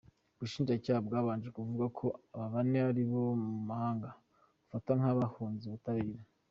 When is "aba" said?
2.35-2.47